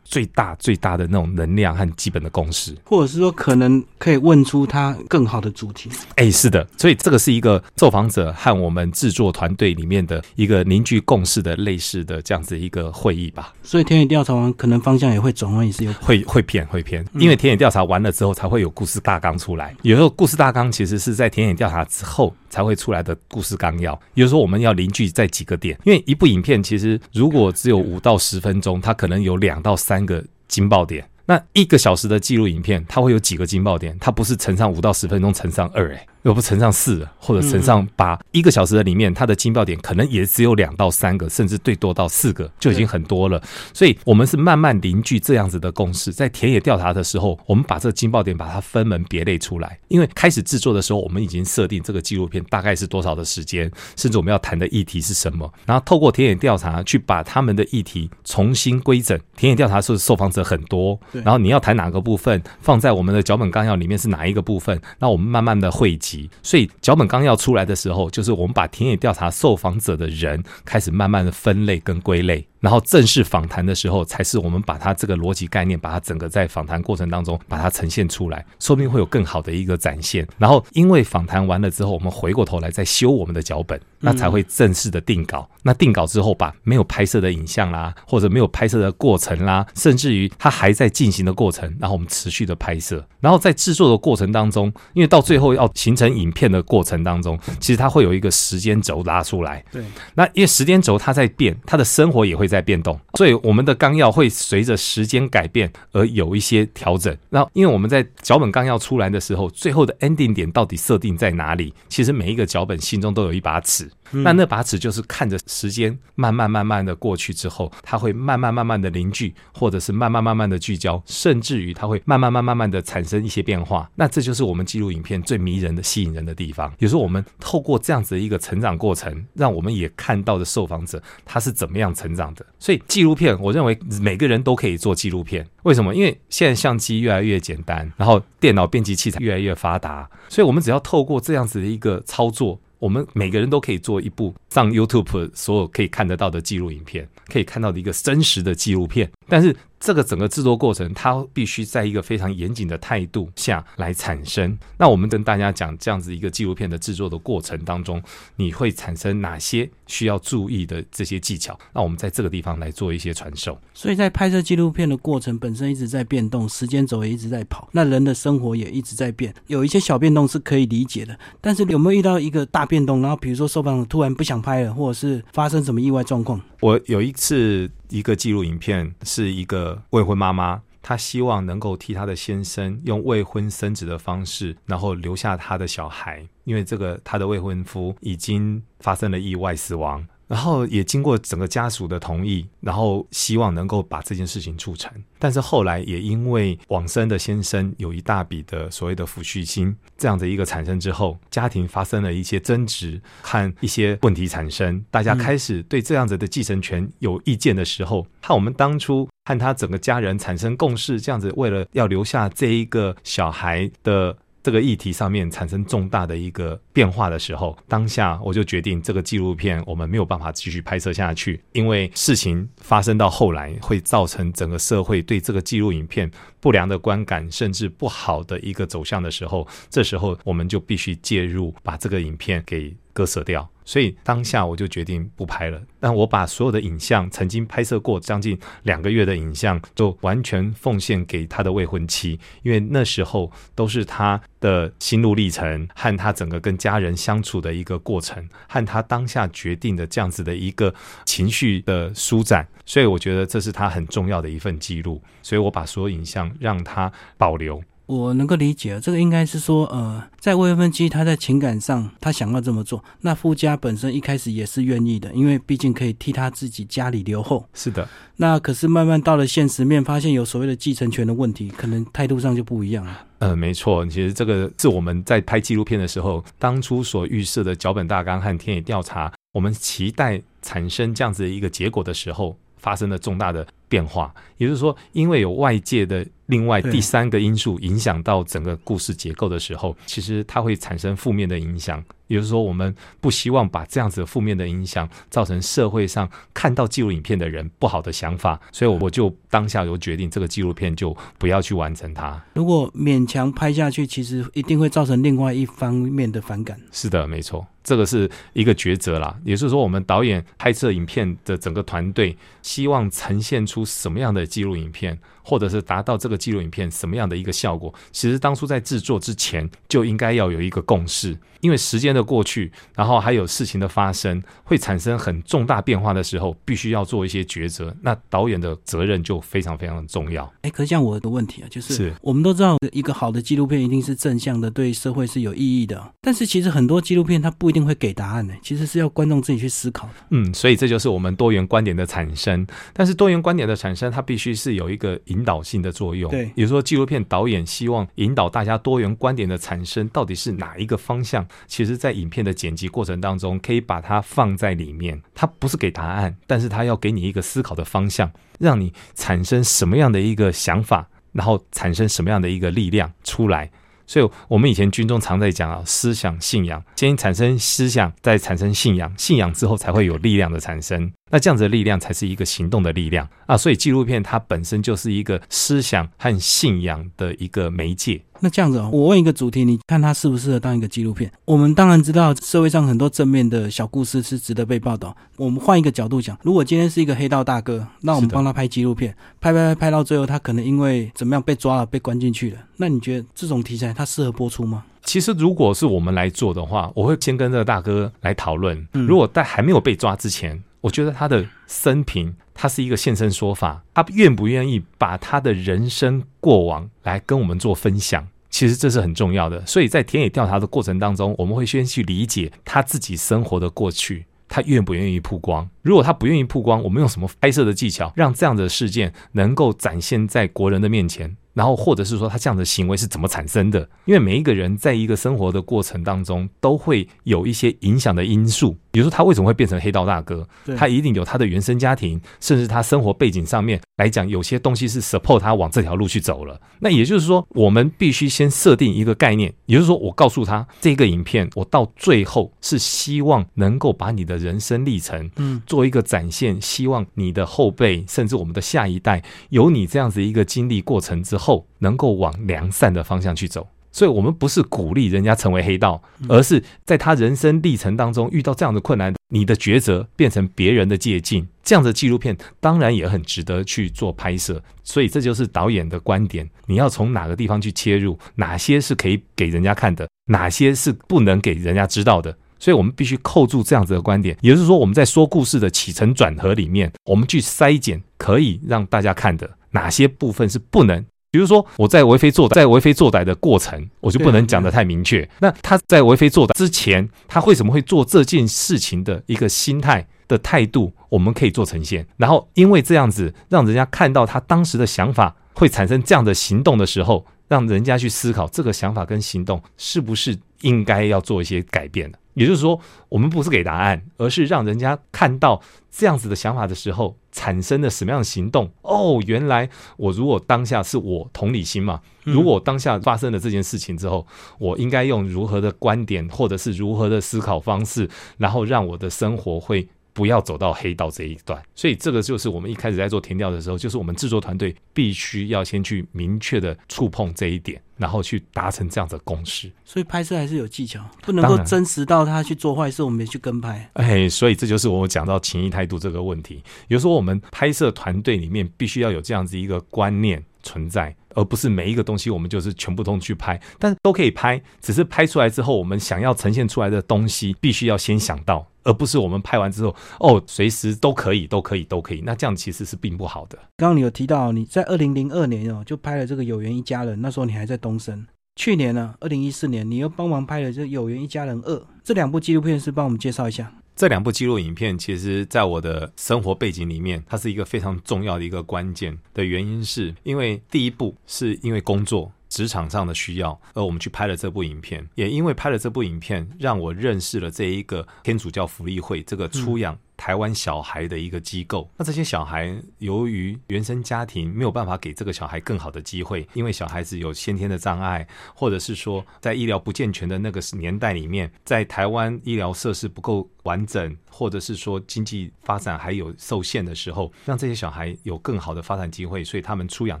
[0.04, 5.88] 最大最大的那种能量和基本的共识，或者是说可能可以问出他更好的主题。
[6.16, 13.54] 哎，是的，所以这个是一个受访者和我们制作团队里面的一个凝聚共识的类似的这样子一个会议吧。
[13.62, 19.74] 所以田野调查完，可能方向也会转弯，也是有会会偏会偏，因为田野调查完了之后才会有故事大纲出来。
[19.82, 22.34] 有时候故事大纲其实是在田野调查之后。
[22.48, 31.06] 才会出来的故事纲要，也就是说，我们要凝聚在几个点，因为一部影片其实如果只有五到十分钟，它可能有两到三个惊爆点。
[31.26, 33.94] 那一个小时的记录影片，它会有几个惊爆点？
[34.00, 43.40] 它不是乘上五到十分钟乘上二，诶，又不乘上四，或者乘上八，一个小时的里面，它的惊爆点可能也只有两到三个，甚至最多到四个，就已经很多了。
[43.72, 49.78] 所以，我们是慢慢凝聚这样子的共识，在田野调查的时候，我们把这个惊爆点把它分门别类出来。
[49.86, 59.16] 因为开始制作的时候，我们已经设定这个纪录片大概是多少的时间，甚至我们要谈的议题是什么，然后透过田野调查去把他们的议题重新规整。
[59.36, 66.15] 田野调查是受访者很多，然后你要谈哪个部分，放在我们的脚本纲要里面是哪一个部分，那我们慢慢的汇集。
[66.42, 72.46] 所以脚本刚要出来的时候，就是我们把田野调查受访者的人开始慢慢的分类跟归类。
[72.60, 80.26] 然后正式访谈的时候，才是我们把它这个逻辑概念，把它整个在访谈过程当中把它呈现出来，说不定会有更好的一个展现。
[80.38, 85.48] 然后因为访谈完了之后，我们回过头来再修我们的脚本，那才会正式的定稿。
[85.62, 93.06] 那定稿之后，把没有拍摄的影像啦，或者没有拍摄的过程啦，甚至于它还在进行的过程，然后我们持续的拍摄。
[93.20, 99.64] 然后在制作的过程当中，因为到最后要形成影片的过程当中，其实它会有一个时间轴拉出来。
[99.70, 102.55] 对，那因为时间轴它在变，它的生活也会在。
[102.56, 107.16] 在变动，所以我们的纲要会随着时间改变而有一些调整。
[107.30, 111.72] 然后，因为我们在脚本纲要出来的时候，最后的 ending 点到底设定在哪里？
[111.88, 113.90] 其实每一个脚本心中都有一把尺。
[114.12, 123.90] 那那把尺就是看着时间慢慢慢慢的过去之后，它会慢慢慢慢的凝聚，或者是慢慢慢慢的聚焦，甚至于它会慢慢慢慢慢的产生一些变化。
[123.96, 126.72] 那这就是我们记录影片最迷人的、吸引人的地方。
[126.78, 132.46] 有时候我们透过这样子的一个成长过程，让我们也看到的受访者他是怎么样成长的。
[132.60, 135.46] 所以纪录片，我认为每个人都可以做纪录片。
[135.62, 135.94] 为什么？
[135.94, 142.60] 因为现在相机越来越简单，然后电脑编辑器材越来越发达，所以我们只要透过这样子的一个操作。
[142.78, 149.54] 我们每个人都可以做一部上 YouTube 所有可以看得到的记录影片，可以看到的一个真实的纪录片，但是。
[149.78, 154.58] 这个整个制作过程，它必须在一个非常严谨的态度下来产生。
[154.78, 158.02] 那我们跟大家讲这样子一个纪录片的制作的过程当中，
[158.36, 161.56] 你会产生哪些需要注意的这些技巧？
[161.74, 163.56] 那我们在这个地方来做一些传授。
[163.74, 169.32] 所以在拍摄纪录片的过程本身一直在变动，时间轴也一直在跑，那人的生活也一直在变。
[169.46, 173.02] 有一些小变动是可以理解的，但是有没有遇到一个大变动？
[173.02, 176.40] 然后比如说受访者突然不想拍了，或者是发生什么意外状况？
[176.62, 190.06] 我有一次一个记录影片，是一个未婚妈妈，她希望能够替她的先生用未婚生子的方式，然后留下她的小孩，因为这个她的未婚夫已经发生了意外死亡。
[190.28, 194.92] 然后也经过整个家属的同意，然后希望能够把这件事情促成。
[195.18, 214.16] 但是后来也因为往生的先生有一大笔的所谓的抚恤金这样的一个产生之后，家庭发生了一些争执和一些问题产生，大家开始对这样子的继承权有意见的时候，和我们当初和他整个家人产生共识，这样子为了要留下这一个小孩的。
[214.46, 233.50] 这个议题上面产生重大的一个变化的时候，当下我就决定这个纪录片我们没有办法继续拍摄下去，因为事情发生到后来会造成整个社会对这个纪录影片不良的观感，甚至不好的一个走向的时候，这时候我们就必须介入，把这个影片给割舍掉。
[233.66, 250.72] 所以当下我就决定不拍了，但我把所有的影像，曾经拍摄过将近两个月的影像，就完全奉献给他的未婚妻，因为那时候都是他的心路历程和他整个跟家人相处的一个过程，和他当下决定的这样子的一个
[251.04, 257.60] 情绪的舒展，所以我觉得这是他很重要的一份记录，所以我把所有影像让他保留。
[257.86, 267.48] 我能够理解，这个应该是说，呃，在未婚妻她在情感上她想要这么做，那夫家本身一开始也是愿意的，因为毕竟可以替他自己家里留后。
[267.54, 273.06] 是的，那可是慢慢到了现实面，发现有所谓的继承权的问题，可能态度上就不一样了。
[273.20, 282.36] 呃，没错，其实这个是我们在拍纪录片的时候，当初所预设的脚本大纲和田野调查，我们期待产生这样子的一个结果的时候，
[282.66, 284.12] 发生了重大的变化。
[284.38, 286.04] 也就是说，因为有外界的。
[286.28, 291.80] 另外，第三个因素影响到整个故事结构的时候，其实它会产生负面的影响。
[292.08, 302.20] 也就是说，我们不希望把这样子负面的影响造成社会上看到纪录影片的人不好的想法，所以我就当下有决定，这个纪录片就不要去完成它。
[302.34, 306.60] 如果勉强拍下去，其实一定会造成另外一方面的反感。
[306.72, 309.14] 是的，没错，这个是一个抉择啦。
[309.22, 313.66] 也就是说，我们导演拍摄影片的整个团队希望呈现出。
[313.66, 321.18] 什么样的记录影片，或者是达到这个记录影片什么样的一个效果，其实当初在制作之前就应该要有一个共识。
[321.40, 327.72] 因为时间的过去，然后还有事情的发生，会产生很重大变化的时候，必须要做一些抉择。
[327.82, 330.32] 那导演的责任就非常非常的重要。
[330.42, 335.92] 哎，可是像我的问题啊，就是是我们都知道，一个好的纪录片一定是正向的，对社会是有意义的。
[336.00, 339.94] 但是其实很多纪录片它不一定会给答案呢，其实是要观众自己去思考的。
[340.10, 342.46] 嗯，所以这就是我们多元观点的产生。
[342.72, 346.10] 但是多元观点的产生，它必须是有一个引导性的作用。
[346.10, 351.26] 对，比如说纪录片导演希望引导大家多元观点的产生，到底是哪一个方向？
[351.46, 355.00] 其实，在影片的剪辑过程当中，可以把它放在里面。
[355.14, 363.50] 它不是给答案，但是它要给你一个思考的方向，让你产生什么样的一个想法，然后产生什么样的一个力量出来。
[363.86, 370.90] 所以，我们以前军中常在讲啊，思想、信仰，先产生思想，再产生信仰，信仰之后才会有力量的产生。
[371.10, 373.36] 那这样子的力量才是一个行动的力量啊！
[373.36, 378.00] 所以纪录片它本身就是一个思想和信仰的一个媒介。
[378.20, 381.10] 那这样子，我问一个主题，你看它适不适合当一个纪录片？
[381.24, 384.96] 我们当然知道社会上很多正面的小故事是值得被报道。
[385.16, 392.38] 我们换一个角度讲，如果今天是一个黑道大哥，那我们帮他拍纪录片，拍拍拍拍到最后，他可能因为怎么样被抓了，被关进去了。
[392.56, 394.64] 那你觉得这种题材它适合播出吗？
[394.82, 398.66] 其实，如果是我们来做的话，我会先跟这个大哥来讨论。
[398.72, 408.06] 如果在还没有被抓之前，我觉得他的生平，他是一个现身说法，他愿不愿意把他的人生过往来跟我们做分享？
[408.30, 409.44] 其实这是很重要的。
[409.46, 415.48] 所以在田野调查的过程当中，我们会先去理解他自己生活的过去，他愿不愿意曝光？
[415.62, 421.16] 如果他不愿意曝光，我们用什么拍摄的技巧，让这样的事件能够展现在国人的面前？
[421.32, 423.68] 然后，或者是说他这样的行为是怎么产生的？
[423.84, 428.56] 因为每一个人在一个生活的过程当中，都会有一些影响的因素。
[428.76, 430.28] 比如说，他为什么会变成黑道大哥？
[430.54, 436.38] 他一定有他的原生家庭，甚至他生活背景上面来讲，有些东西是 support 他往这条路去走了。
[436.60, 451.46] 那也就是说，我们必须先设定一个概念，也就是说，我告诉他这个影片，我到最后是希望能够把你的人生历程，嗯，做一个展现，希望你的后辈，甚至我们的下一代，有你这样子一个经历过程之后。
[451.60, 464.42] 能够往良善的方向去走，所以我们不是鼓励人家成为黑道，而是在他人生历程当中遇到这样的困难，你的抉择变成别人的借鉴，这样的纪录片当然也很值得去做拍摄。
[464.64, 472.16] 所以这就是导演的观点，你要从哪个地方去切入，哪些是可以给人家看的，哪些是不能给人家知道的。
[472.38, 480.82] 所以我们必须扣住这样子的观点，也就是说我们在说故事的起承转合里面，我们去筛减可以让大家看的哪些部分是不能。
[481.16, 485.08] 比如说，我在为非作歹，在为非作歹的过程，我就不能讲的太明确。
[485.18, 491.86] 那他在为非作歹之前，他为什么会做这件事情的一个心态的态度，我们可以做呈现。
[491.96, 501.98] 然后，因为这样子，让人家看到他当时的想法，会产生这样的行动的时候，让人家去思考这个想法跟行动是不是应该要做一些改变的。
[502.12, 508.52] 也就是说，我们不是给答案，而是让人家看到这样子的想法的时候产生了什么样的行动。
[508.60, 509.48] 哦，原来
[509.78, 514.06] 我如果当下是我同理心嘛，如果当下发生了这件事情之后，
[514.38, 519.66] 我应该用如何的观点或者是如何的思考方式，然后让我的生活会。
[519.96, 529.50] 不要走到黑道这一段，所以这个就是我们一开始在做填调的时候，就是我们制作团队必须要先去明确的触碰这一点，然后去达成这样的共识。
[529.64, 533.70] 所以拍摄还是有技巧，不能够真实到他去做坏事，我们也去跟拍。
[533.72, 536.42] 哎，所以这就是我讲到情谊态度这个问题。
[536.68, 548.46] 有时候我们拍摄团队里面必须要有这样子一个观念存在，而不是每一个东西我们就是全部都去拍，但是都可以拍，只是拍出来之后，我们想要呈现出来的东西，必须要先想到。
[548.66, 552.02] 而不是我们拍完之后，哦，随时都可以，都可以，都可以。
[552.04, 553.38] 那这样其实是并不好的。
[553.56, 558.06] 刚刚你有提到你在二零零二年哦，就拍了这个《有缘一家人》，那时候你还在东升。
[558.34, 563.50] 去年呢，二零一四年，你又帮忙拍了这《有缘一家人二》，这两部纪录片是帮我们介绍一下。
[563.74, 572.10] 这两部纪录影片，其实在我的生活背景里面，它是一个非常重要的一个关键的原因，是因为第一部是因为工作。
[572.28, 581.68] 职场上的需要，而我们去拍了这部影片，也因为拍了这部影片，让我认识了这一个天主教福利会这个出养台湾小孩的一个机构。
[581.76, 593.96] 那这些小孩由于原生家庭没有办法给这个小孩更好的机会，因为小孩子有先天的障碍，或者是说在医疗不健全的那个年代里面，在台湾医疗设施不够完整。
[594.08, 600.00] 或者是说经济发展还有受限的时候，让这些小孩有更好的发展机会，所以他们出养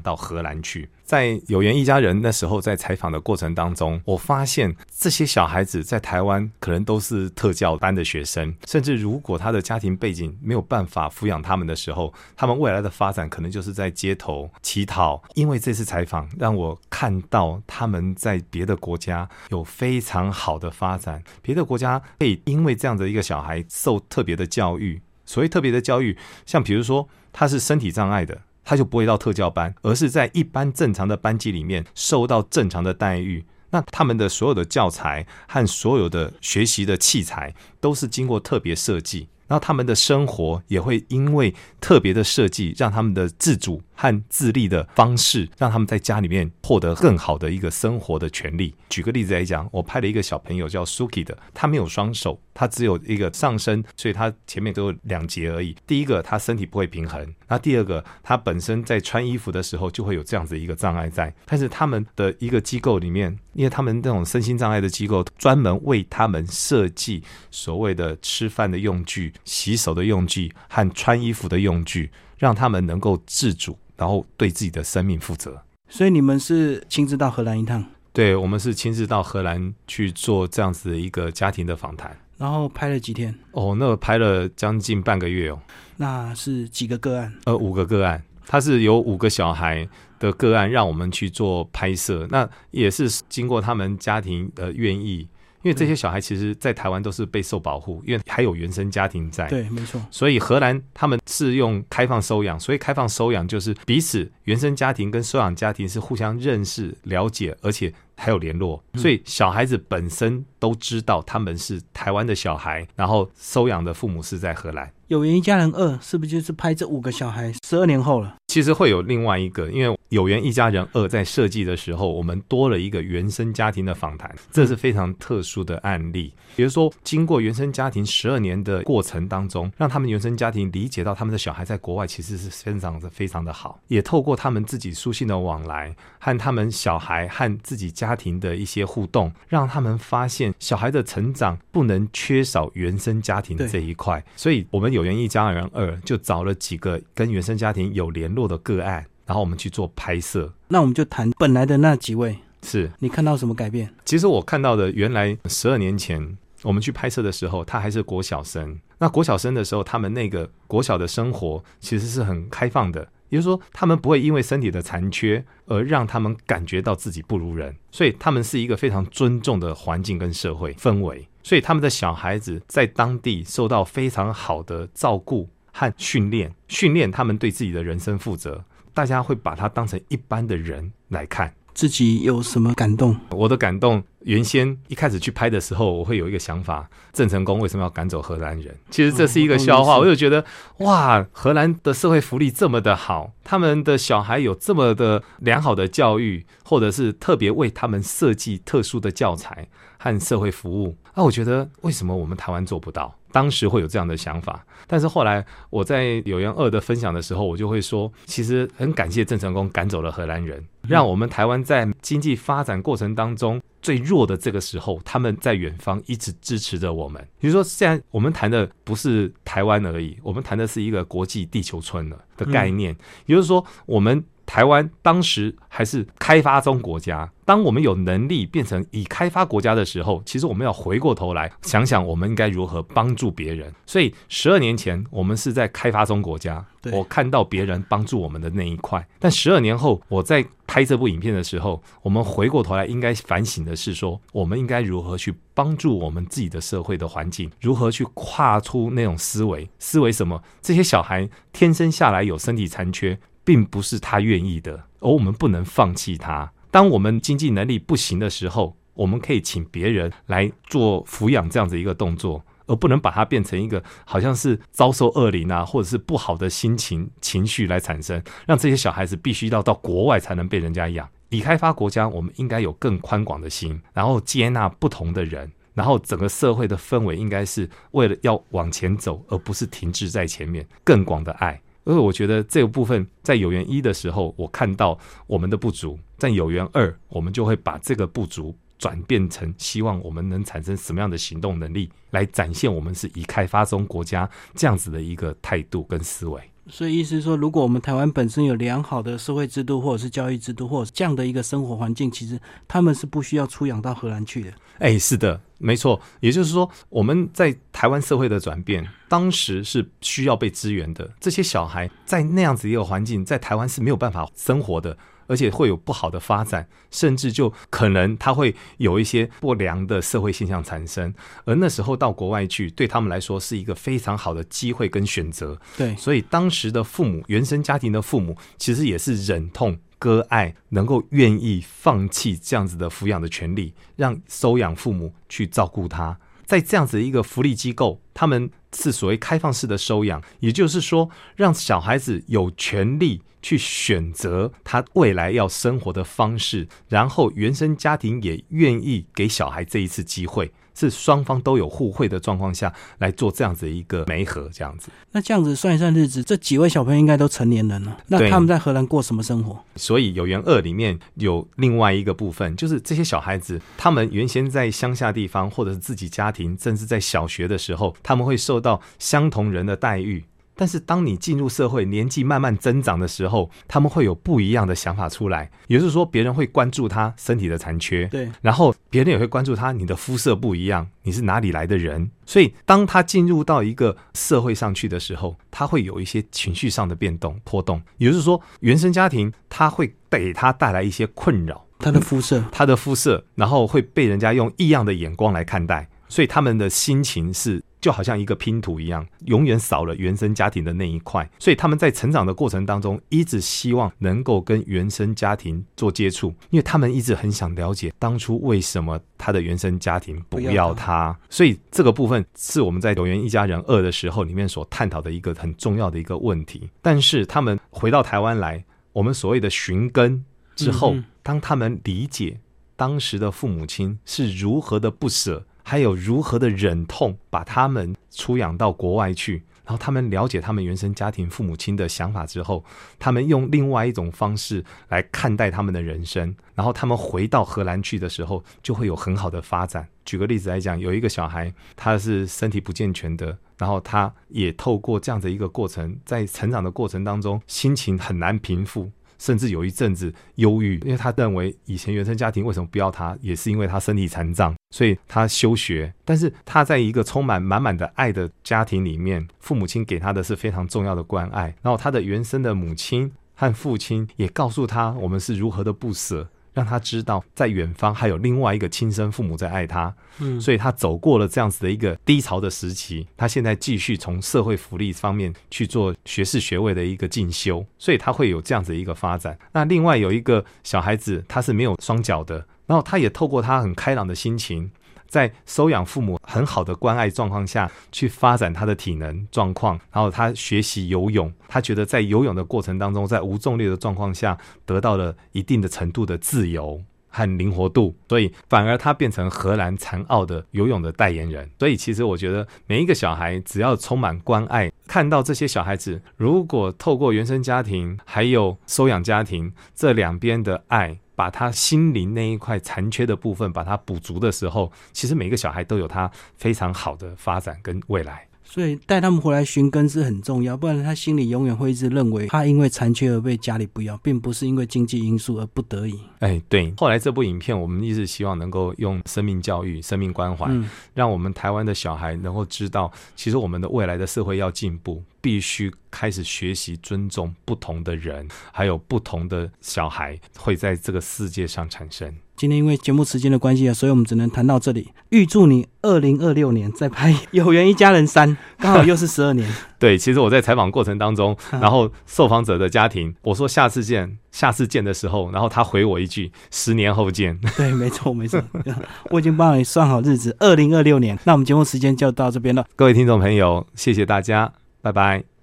[0.00, 0.88] 到荷兰去。
[1.04, 15.22] 在有缘一家人那时候在采访的过程当中，我发现这些小孩子在台湾可能都是特教班的学生，甚至如果他的家庭背景没有办法抚养他们的时候，他们未来的发展可能就是在街头乞讨。
[15.34, 25.02] 因为这次采访让我看到他们在别的国家有非常好的发展，别的国家可以因为这样的一个小孩受特别的教育。
[25.26, 33.44] 所谓特别的教育，像比如说他是身体障碍的，他就不会到特教班，而是在一般正常的班级里面受到正常的待遇。
[33.70, 39.28] 那他们的所有的教材和所有的学习的器材都是经过特别设计。
[39.48, 48.74] 那他们的生活也会因为特别的设计，让他们的自主和自立的方式，让他们在家里面获得更好的一个生活的权利。
[48.88, 55.74] 举个例子来讲，我拍了一个小朋友叫 Suki 的，他没有双手，他只有一个上身，所以他前面都有两节而已。
[55.86, 61.34] 第一个，他身体不会平衡；那第二个，他本身在穿衣服的时候就会有这样子一个障碍在。
[61.46, 69.32] 但是他们的一个机构里面，因为他们那种身心障碍的机构，专门为他们设计所谓的吃饭的用具。
[69.44, 75.62] 洗手的用具和穿衣服的用具，让他们能够自主，然后对自己的生命负责。
[75.88, 77.84] 所以你们是亲自到荷兰一趟？
[78.12, 82.16] 对，我们是亲自到荷兰去做这样子的一个家庭的访谈。
[82.38, 83.34] 然后拍了几天？
[83.52, 85.58] 哦，那拍了将近半个月哦。
[85.96, 87.34] 那是几个个案？
[87.44, 88.22] 呃，五个个案。
[88.46, 89.88] 他是有五个小孩
[90.18, 92.26] 的个案，让我们去做拍摄。
[92.30, 95.26] 那也是经过他们家庭的愿意。
[95.66, 99.48] 因为这些小孩其实，在台湾都是备受保护，因为还有原生家庭在。
[99.48, 100.00] 对，没错。
[100.12, 107.92] 所以荷兰他们是用开放收养，所以开放收养就是彼此原生家庭跟收养家庭是互相认识、了解，而且。
[108.16, 114.90] 还有联络，所以小孩子本身都知道他们是台湾的小孩，然后收养的父母是在荷兰。
[115.08, 118.34] 有缘一家人二是不是就是拍这五个小孩十二年后了？
[118.48, 126.34] 其实会有另外一个，因为有缘一家人二在设计的时候，我们多了一个原生家庭的访谈，这是非常特殊的案例。
[126.56, 138.05] 比如说，经过原生家庭十二年的过程当中，让他们原生家庭理解到他们的小孩在国外其实是非常的非常的好，也透过他们自己书信的往来和他们小孩和自己家。
[138.06, 144.24] 家庭的一些互动，让他们发现小孩的成长不能缺少原生家庭这一块。
[144.36, 150.52] 所以，我们有缘一家人二就找了几个跟原生家庭有联络的个案，然后我们去做拍摄。
[150.68, 153.92] 那我们就谈本来的那几位，是你看到什么改变？
[154.04, 158.78] 其实我看到的，原来十二年前我们去拍摄的时候，他还是国小生。
[158.98, 163.08] 那国小生的时候，他们那个国小的生活其实是很开放的。
[163.28, 178.64] 也就是说，他们不会因为身体的残缺而让他们感觉到自己不如人，所以他们是一个非常尊重的环境跟社会氛围，所以他们的小孩子在当地受到非常好的照顾和训练，训练他们对自己的人生负责，
[178.94, 181.52] 大家会把他当成一般的人来看。
[181.76, 183.14] 自己有什么感动？
[183.28, 188.74] 我的感动，原先一开始去拍的时候，我会有一个想法：郑成功为什么要赶走荷兰人？
[188.90, 189.98] 其实这是一个笑话。
[189.98, 190.42] 我就觉得，
[190.78, 199.68] 哇，荷兰的社会福利这么的好，他们的小孩有这么的良好的教育，或者是特别为他们设计特殊的教材
[199.98, 200.96] 和社会服务。
[201.16, 203.12] 那我觉得，为什么我们台湾做不到？
[203.32, 217.26] 当时会有这样的想法，但是后来我在有缘二的分享的时候，我就会说，其实很感谢郑成功赶走了荷兰人，让我们台湾在经济发展过程当中最弱的这个时候，他们在远方一直支持着我们。
[217.38, 222.94] 比如说，现在我们谈的不是台湾而已，我们谈的是一个国际地球村的的概念，
[223.26, 224.22] 也就是说，我们。
[224.46, 233.70] 台湾当时还是开发中国家，当我们有能力变成已开发国家的时候，其实我们要回过头来想想，我们应该如何帮助别人。
[233.84, 239.06] 所以十二年前我们是在开发中国家，我看到别人帮助我们的那一块。
[239.18, 249.68] 但十二年后我在拍这部影片的时候，我们回过头来应该反省的是说，我们应该如何去帮助我们自己的社会的环境，如何去跨出那种思维？
[249.78, 250.42] 思维什么？
[250.62, 253.18] 这些小孩天生下来有身体残缺。
[253.46, 256.52] 并不是他愿意的，而我们不能放弃他。
[256.72, 271.08] 当我们经济能力不行的时候，我们可以请别人来做抚养这样子一个动作，而不能把它变成一个好像是遭受恶灵啊，或者是不好的心情情绪来产生，让这些小孩子必须要到国外才能被人家养。
[271.28, 280.66] 已开发国家，我们应该有更宽广的心，然后接纳不同的人，然后整个社会的氛围应该是为了要往前走，而不是停滞在前面。
[280.82, 281.60] 更广的爱。
[281.86, 296.40] 因为我觉得这个部分在有缘一的时候，我看到我们的不足；在有缘二，我们就会把这个不足转变成希望我们能产生什么样的行动能力，来展现我们是以开发中国家这样子的一个态度跟思维。
[296.68, 304.52] 所以意思是说，如果我们台湾本身有良好的社会制度，或者是教育制度，或者这样的一个生活环境，其实他们是不需要出洋到荷兰去的。
[304.78, 306.00] 哎，是的，没错。
[306.20, 311.08] 也就是说，我们在台湾社会的转变，当时是需要被支援的。
[311.20, 314.96] 这些小孩在那样子一个环境，在台湾是没有办法生活的。
[315.26, 321.12] 而且会有不好的发展，甚至就可能他会有一些不良的社会现象产生。
[321.44, 325.58] 而那时候到国外去，对他们来说是一个非常好的机会跟选择。
[325.76, 336.18] 对，所以当时的父母，原生家庭的父母，其实也是忍痛割爱，能够愿意放弃这样子的抚养的权利，让收养父母去照顾他。
[336.44, 343.22] 在这样子一个福利机构，他们是所谓开放式的收养，也就是说，让小孩子有权利。
[343.46, 354.88] 去选择他未来要生活的方式，然后原生家庭也愿意给小孩这一次机会，是双方都有互惠的状况下来做这样子一个媒合，这样子。
[355.12, 357.96] 那这样子算一算日子，这几位小朋友应该都成年人了。
[358.08, 359.62] 那他们在荷兰过什么生活？
[359.76, 370.24] 所以有缘二里面有另外一个部分，就是这些小孩子，他们原先在乡下地方，或者是自己家庭，甚至在小学的时候，他们会受到相同人的待遇。
[370.56, 375.50] 但是当你进入社会，年纪慢慢增长的时候，他们会有不一样的想法出来。
[375.68, 382.10] 也就是说，别人会关注他身体的残缺，对，然后别人也会关注他，你的肤色不一样，你是哪里来的人？
[382.24, 387.80] 所以，当他进入到一个社会上去的时候，他会有一些情绪上的变动、波动。
[387.98, 397.62] 也就是说，原生家庭他会给他带来一些困扰，他的肤色，他的肤色，然后会被人家用异样的眼光来看待，所以他们的心情是。
[397.78, 411.16] 就好像一个拼图一样，永远少了原生家庭的那一块，所以他们在成长的过程当中，一直希望能够跟原生家庭做接触，因为他们一直很想了解当初为什么他的原生家庭不要他。
[411.30, 416.68] 所以这个部分是我们在《有缘一家人二》的时候里面所探讨的一个很重要的一个问题。
[416.82, 420.24] 但是他们回到台湾来，我们所谓的寻根
[420.56, 422.40] 之后，当他们理解
[422.74, 425.44] 当时的父母亲是如何的不舍。
[425.68, 432.64] 还有如何的忍痛把他们出养到国外去，然后他们了解他们原生家庭父母亲的想法之后，
[433.00, 439.88] 他们用另外一种方式来看待他们的人生，然后他们回到荷兰去的时候，就会有很好的发展。
[440.04, 448.92] 举个例子来讲，有一个小孩他是身体不健全的，然后他也透过这样的一个过程，在成长的过程当中，心情很难平复。
[449.18, 455.92] 甚至有一阵子忧郁，因为他认为以前原生家庭为什么不要他，也是因为他身体残障，所以他休学。
[456.04, 466.28] 但是他在一个充满满满的爱的家庭里面，父母亲给他的是非常重要的关爱，然后他的原生的母亲和父亲也告诉他，我们是如何的不舍。
[466.56, 479.38] 让他知道，在远方还有另外一个亲生父母在爱他，嗯，所以他走过了这样子的一个低潮的时期，他现在继续从社会福利方面去做学士学位的一个进修，所以他会有这样子一个发展。
[479.52, 484.70] 那另外有一个小孩子，他是没有双脚的，然后他也透过他很开朗的心情。
[485.08, 501.50] 在收养父母很好的关爱状况下去发展他的体能状况，然后他学习游泳，他觉得在游泳的过程当中，在无重力的状况下得到了一定的程度的自由和灵活度，所以反而他变成荷兰残奥的游泳的代言人。
[501.58, 510.98] 所以其实我觉得每一个小孩只要充满关爱，看到这些小孩子如果透过原生家庭还有收养家庭这两边的爱。
[511.16, 518.28] 把他心灵那一块残缺的部分把它补足的时候，其实每个小孩都有他非常好的发展跟未来。
[518.48, 525.98] 所以带他们回来寻根是很重要，不然他心里永远会一直认为他因为残缺而被家里不要，并不是因为经济因素而不得已。
[526.20, 526.72] 哎，对。
[526.76, 530.48] 后来这部影片，我们一直希望能够用生命教育、生命关怀，
[530.94, 535.02] 让我们台湾的小孩能够知道，其实我们的未来的社会要进步。
[535.26, 542.14] 必须开始学习尊重不同的人，还有不同的小孩会在这个世界上产生。
[542.36, 544.92] 今天因为节目时间的关系啊，所以我们只能谈到这里。
[545.08, 549.52] 预祝你二零二六年再拍《有缘一家人三》， 刚好又是十二年。
[549.80, 557.36] 对，其实我在采访过程当中，然后受访者的家庭，我说下次见，下次见的时候，然后他回我一句：十年后见。
[557.56, 558.40] 对，没错，没错，
[559.10, 561.18] 我已经帮你算好日子，二零二六年。
[561.24, 562.64] 那我们节目时间就到这边了。
[562.76, 564.52] 各位听众朋友，谢谢大家。
[564.86, 565.26] 拜拜。